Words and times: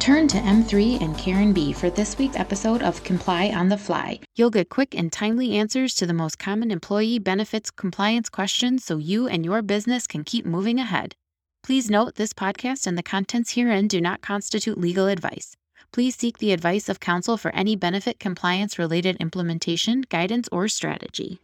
Turn 0.00 0.26
to 0.28 0.38
M3 0.38 1.02
and 1.02 1.16
Karen 1.18 1.52
B 1.52 1.74
for 1.74 1.90
this 1.90 2.16
week's 2.16 2.38
episode 2.38 2.80
of 2.80 3.04
Comply 3.04 3.50
on 3.50 3.68
the 3.68 3.76
Fly. 3.76 4.18
You'll 4.34 4.48
get 4.48 4.70
quick 4.70 4.94
and 4.94 5.12
timely 5.12 5.58
answers 5.58 5.94
to 5.96 6.06
the 6.06 6.14
most 6.14 6.38
common 6.38 6.70
employee 6.70 7.18
benefits 7.18 7.70
compliance 7.70 8.30
questions 8.30 8.82
so 8.82 8.96
you 8.96 9.28
and 9.28 9.44
your 9.44 9.60
business 9.60 10.06
can 10.06 10.24
keep 10.24 10.46
moving 10.46 10.80
ahead. 10.80 11.16
Please 11.62 11.90
note 11.90 12.14
this 12.14 12.32
podcast 12.32 12.86
and 12.86 12.96
the 12.96 13.02
contents 13.02 13.52
herein 13.52 13.88
do 13.88 14.00
not 14.00 14.22
constitute 14.22 14.78
legal 14.78 15.06
advice. 15.06 15.54
Please 15.92 16.16
seek 16.16 16.38
the 16.38 16.52
advice 16.52 16.88
of 16.88 16.98
counsel 16.98 17.36
for 17.36 17.54
any 17.54 17.76
benefit 17.76 18.18
compliance 18.18 18.78
related 18.78 19.18
implementation, 19.20 20.00
guidance, 20.08 20.48
or 20.50 20.66
strategy. 20.66 21.40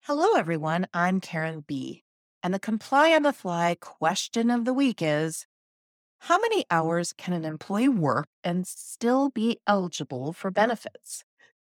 Hello, 0.00 0.34
everyone. 0.34 0.88
I'm 0.92 1.20
Karen 1.20 1.62
B. 1.68 2.02
And 2.42 2.52
the 2.52 2.58
Comply 2.58 3.12
on 3.12 3.22
the 3.22 3.32
Fly 3.32 3.76
question 3.78 4.50
of 4.50 4.64
the 4.64 4.74
week 4.74 5.00
is 5.00 5.46
How 6.20 6.38
many 6.38 6.64
hours 6.70 7.12
can 7.12 7.32
an 7.34 7.44
employee 7.44 7.88
work 7.88 8.28
and 8.44 8.66
still 8.66 9.30
be 9.30 9.58
eligible 9.66 10.32
for 10.32 10.50
benefits? 10.50 11.24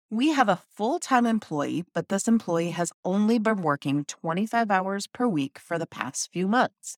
We 0.10 0.30
have 0.30 0.50
a 0.50 0.58
full 0.58 1.00
time 1.00 1.26
employee, 1.26 1.86
but 1.94 2.10
this 2.10 2.28
employee 2.28 2.72
has 2.72 2.94
only 3.06 3.40
been 3.40 3.62
working 3.64 4.06
25 4.06 4.72
hours 4.72 5.08
per 5.08 5.28
week 5.28 5.60
for 5.60 5.80
the 5.80 5.88
past 5.88 6.32
few 6.34 6.48
months. 6.48 6.98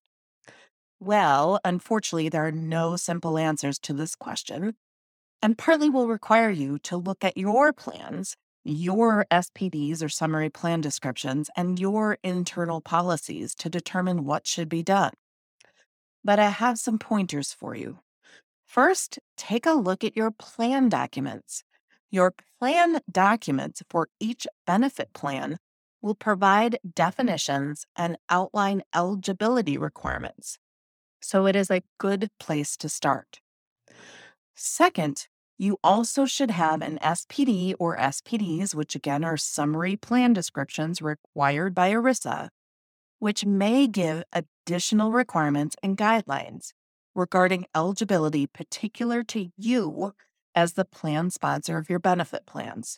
Well, 0.99 1.59
unfortunately, 1.65 2.29
there 2.29 2.45
are 2.45 2.51
no 2.51 2.95
simple 2.95 3.37
answers 3.37 3.79
to 3.79 3.93
this 3.93 4.15
question, 4.15 4.75
and 5.41 5.57
partly 5.57 5.89
will 5.89 6.07
require 6.07 6.49
you 6.51 6.79
to 6.81 6.97
look 6.97 7.23
at 7.23 7.37
your 7.37 7.73
plans, 7.73 8.37
your 8.63 9.25
SPDs 9.31 10.03
or 10.03 10.09
summary 10.09 10.49
plan 10.49 10.81
descriptions, 10.81 11.49
and 11.57 11.79
your 11.79 12.17
internal 12.23 12.81
policies 12.81 13.55
to 13.55 13.69
determine 13.69 14.25
what 14.25 14.47
should 14.47 14.69
be 14.69 14.83
done. 14.83 15.13
But 16.23 16.39
I 16.39 16.49
have 16.49 16.77
some 16.77 16.99
pointers 16.99 17.53
for 17.53 17.75
you. 17.75 17.99
First, 18.65 19.19
take 19.35 19.65
a 19.65 19.73
look 19.73 20.03
at 20.03 20.15
your 20.15 20.31
plan 20.31 20.89
documents. 20.89 21.63
Your 22.09 22.33
plan 22.59 22.99
documents 23.11 23.81
for 23.89 24.07
each 24.19 24.47
benefit 24.65 25.13
plan 25.13 25.57
will 26.01 26.15
provide 26.15 26.77
definitions 26.95 27.85
and 27.95 28.17
outline 28.29 28.81
eligibility 28.95 29.77
requirements. 29.77 30.57
So 31.21 31.45
it 31.45 31.55
is 31.55 31.69
a 31.69 31.83
good 31.99 32.29
place 32.39 32.75
to 32.77 32.89
start. 32.89 33.39
Second, 34.55 35.27
you 35.57 35.77
also 35.83 36.25
should 36.25 36.51
have 36.51 36.81
an 36.81 36.97
SPD 37.03 37.75
or 37.77 37.95
SPDs, 37.95 38.73
which 38.73 38.95
again 38.95 39.23
are 39.23 39.37
summary 39.37 39.95
plan 39.95 40.33
descriptions 40.33 41.01
required 41.01 41.75
by 41.75 41.91
ERISA, 41.91 42.49
which 43.21 43.45
may 43.45 43.85
give 43.85 44.23
additional 44.33 45.11
requirements 45.11 45.75
and 45.83 45.95
guidelines 45.95 46.71
regarding 47.13 47.67
eligibility 47.75 48.47
particular 48.47 49.21
to 49.21 49.49
you 49.55 50.13
as 50.55 50.73
the 50.73 50.83
plan 50.83 51.29
sponsor 51.29 51.77
of 51.77 51.87
your 51.87 51.99
benefit 51.99 52.47
plans. 52.47 52.97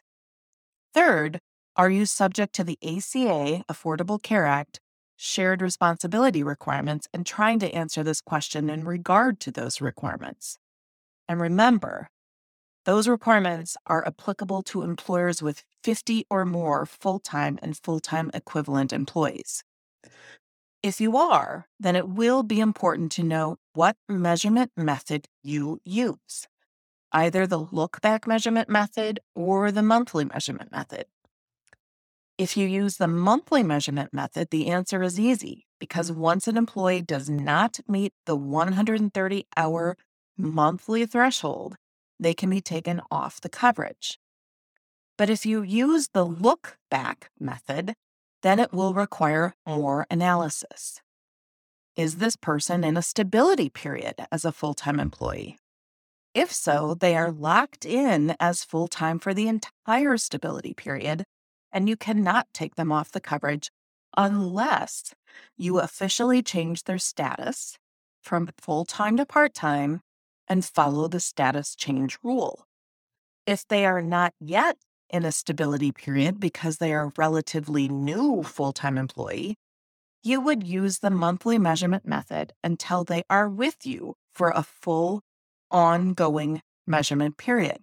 Third, 0.93 1.41
are 1.75 1.89
you 1.89 2.05
subject 2.05 2.55
to 2.55 2.63
the 2.63 2.77
ACA 2.81 3.65
Affordable 3.69 4.23
Care 4.23 4.45
Act 4.45 4.79
shared 5.17 5.61
responsibility 5.61 6.41
requirements 6.41 7.05
and 7.13 7.25
trying 7.25 7.59
to 7.59 7.75
answer 7.75 8.01
this 8.01 8.21
question 8.21 8.69
in 8.69 8.85
regard 8.85 9.41
to 9.41 9.51
those 9.51 9.81
requirements? 9.81 10.57
And 11.27 11.41
remember, 11.41 12.07
those 12.85 13.09
requirements 13.09 13.75
are 13.87 14.07
applicable 14.07 14.61
to 14.63 14.83
employers 14.83 15.41
with 15.41 15.65
50 15.83 16.25
or 16.29 16.45
more 16.45 16.85
full 16.85 17.19
time 17.19 17.59
and 17.61 17.75
full 17.75 17.99
time 17.99 18.31
equivalent 18.33 18.93
employees. 18.93 19.65
If 20.81 20.99
you 20.99 21.15
are, 21.17 21.67
then 21.79 21.95
it 21.95 22.09
will 22.09 22.43
be 22.43 22.59
important 22.59 23.11
to 23.13 23.23
know 23.23 23.57
what 23.73 23.95
measurement 24.09 24.71
method 24.75 25.27
you 25.41 25.79
use 25.85 26.47
either 27.13 27.45
the 27.45 27.59
look 27.59 28.01
back 28.01 28.25
measurement 28.25 28.67
method 28.67 29.19
or 29.35 29.71
the 29.71 29.83
monthly 29.83 30.25
measurement 30.25 30.71
method. 30.71 31.05
If 32.37 32.57
you 32.57 32.67
use 32.67 32.97
the 32.97 33.07
monthly 33.07 33.61
measurement 33.61 34.11
method, 34.11 34.49
the 34.49 34.67
answer 34.67 35.03
is 35.03 35.19
easy 35.19 35.67
because 35.79 36.11
once 36.11 36.47
an 36.47 36.57
employee 36.57 37.03
does 37.03 37.29
not 37.29 37.79
meet 37.87 38.13
the 38.25 38.35
130 38.35 39.45
hour 39.55 39.95
monthly 40.35 41.05
threshold, 41.05 41.75
they 42.19 42.33
can 42.33 42.49
be 42.49 42.61
taken 42.61 43.01
off 43.11 43.39
the 43.39 43.49
coverage. 43.49 44.17
But 45.17 45.29
if 45.29 45.45
you 45.45 45.61
use 45.61 46.09
the 46.13 46.25
look 46.25 46.77
back 46.89 47.29
method, 47.39 47.93
then 48.43 48.59
it 48.59 48.71
will 48.71 48.93
require 48.93 49.55
more 49.65 50.05
analysis. 50.11 51.01
Is 51.95 52.17
this 52.17 52.35
person 52.35 52.83
in 52.83 52.97
a 52.97 53.01
stability 53.01 53.69
period 53.69 54.15
as 54.31 54.45
a 54.45 54.51
full 54.51 54.73
time 54.73 54.99
employee? 54.99 55.57
If 56.33 56.51
so, 56.51 56.95
they 56.95 57.15
are 57.15 57.31
locked 57.31 57.85
in 57.85 58.35
as 58.39 58.63
full 58.63 58.87
time 58.87 59.19
for 59.19 59.33
the 59.33 59.47
entire 59.47 60.17
stability 60.17 60.73
period, 60.73 61.23
and 61.71 61.87
you 61.87 61.95
cannot 61.95 62.47
take 62.53 62.75
them 62.75 62.91
off 62.91 63.11
the 63.11 63.21
coverage 63.21 63.69
unless 64.17 65.13
you 65.57 65.79
officially 65.79 66.41
change 66.41 66.83
their 66.83 66.97
status 66.97 67.77
from 68.21 68.49
full 68.59 68.85
time 68.85 69.17
to 69.17 69.25
part 69.25 69.53
time 69.53 70.01
and 70.47 70.65
follow 70.65 71.07
the 71.07 71.19
status 71.19 71.75
change 71.75 72.17
rule. 72.23 72.65
If 73.45 73.67
they 73.67 73.85
are 73.85 74.01
not 74.01 74.33
yet 74.39 74.77
in 75.13 75.23
a 75.23 75.31
stability 75.31 75.91
period 75.91 76.39
because 76.39 76.77
they 76.77 76.91
are 76.91 77.05
a 77.05 77.11
relatively 77.15 77.87
new 77.87 78.41
full 78.41 78.73
time 78.73 78.97
employee, 78.97 79.55
you 80.23 80.41
would 80.41 80.65
use 80.65 80.99
the 80.99 81.11
monthly 81.11 81.59
measurement 81.59 82.05
method 82.05 82.51
until 82.63 83.03
they 83.03 83.23
are 83.29 83.47
with 83.47 83.85
you 83.85 84.15
for 84.33 84.49
a 84.49 84.63
full 84.63 85.21
ongoing 85.69 86.61
measurement 86.87 87.37
period. 87.37 87.77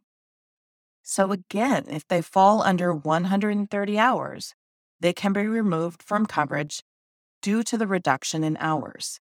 So, 1.03 1.33
again, 1.33 1.87
if 1.89 2.07
they 2.09 2.21
fall 2.21 2.63
under 2.63 2.93
130 2.93 3.99
hours, 3.99 4.55
they 4.99 5.13
can 5.13 5.33
be 5.33 5.47
removed 5.47 6.03
from 6.03 6.27
coverage 6.27 6.83
due 7.41 7.63
to 7.63 7.79
the 7.79 7.87
reduction 7.87 8.45
in 8.45 8.57
hours. 8.59 9.21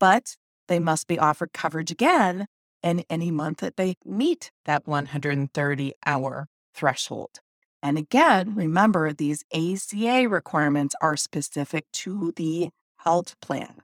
But 0.00 0.36
they 0.66 0.78
must 0.78 1.06
be 1.06 1.18
offered 1.18 1.52
coverage 1.52 1.90
again 1.90 2.46
in 2.82 3.04
any 3.08 3.30
month 3.30 3.58
that 3.58 3.76
they 3.76 3.94
meet 4.04 4.50
that 4.66 4.86
130 4.86 5.92
hour 6.04 6.46
threshold. 6.78 7.40
And 7.82 7.98
again, 7.98 8.54
remember 8.54 9.12
these 9.12 9.44
ACA 9.52 10.28
requirements 10.28 10.94
are 11.00 11.16
specific 11.16 11.90
to 12.04 12.32
the 12.36 12.70
health 12.98 13.34
plan. 13.40 13.82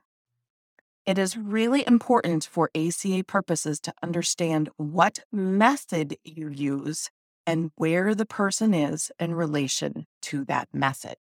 It 1.05 1.17
is 1.17 1.37
really 1.37 1.85
important 1.85 2.45
for 2.45 2.71
ACA 2.73 3.23
purposes 3.27 3.79
to 3.81 3.93
understand 4.01 4.69
what 4.77 5.19
method 5.31 6.15
you 6.23 6.49
use 6.49 7.09
and 7.45 7.71
where 7.75 8.15
the 8.15 8.25
person 8.25 8.73
is 8.73 9.11
in 9.19 9.35
relation 9.35 10.07
to 10.23 10.45
that 10.45 10.67
method. 10.73 11.17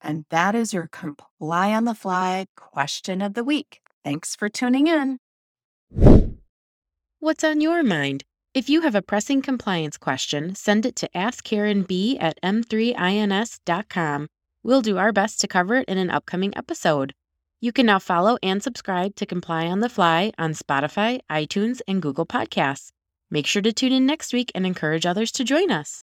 And 0.00 0.26
that 0.30 0.54
is 0.54 0.72
your 0.72 0.88
comply 0.90 1.72
on 1.72 1.84
the 1.84 1.94
fly 1.94 2.46
question 2.56 3.20
of 3.20 3.34
the 3.34 3.44
week. 3.44 3.80
Thanks 4.04 4.36
for 4.36 4.48
tuning 4.48 4.86
in. 4.86 5.18
What's 7.18 7.44
on 7.44 7.60
your 7.60 7.82
mind? 7.82 8.24
If 8.52 8.68
you 8.68 8.80
have 8.80 8.96
a 8.96 9.02
pressing 9.02 9.42
compliance 9.42 9.96
question, 9.96 10.56
send 10.56 10.84
it 10.84 10.96
to 10.96 11.08
askkarenb 11.14 12.16
at 12.20 12.36
m3ins.com. 12.42 14.26
We'll 14.64 14.82
do 14.82 14.98
our 14.98 15.12
best 15.12 15.40
to 15.40 15.46
cover 15.46 15.76
it 15.76 15.88
in 15.88 15.98
an 15.98 16.10
upcoming 16.10 16.52
episode. 16.56 17.12
You 17.60 17.70
can 17.70 17.86
now 17.86 18.00
follow 18.00 18.38
and 18.42 18.60
subscribe 18.60 19.14
to 19.16 19.24
Comply 19.24 19.66
on 19.68 19.78
the 19.78 19.88
Fly 19.88 20.32
on 20.36 20.54
Spotify, 20.54 21.20
iTunes, 21.30 21.80
and 21.86 22.02
Google 22.02 22.26
Podcasts. 22.26 22.90
Make 23.30 23.46
sure 23.46 23.62
to 23.62 23.72
tune 23.72 23.92
in 23.92 24.04
next 24.04 24.32
week 24.32 24.50
and 24.52 24.66
encourage 24.66 25.06
others 25.06 25.30
to 25.32 25.44
join 25.44 25.70
us. 25.70 25.98